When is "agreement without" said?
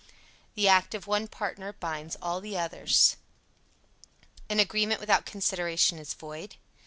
4.59-5.27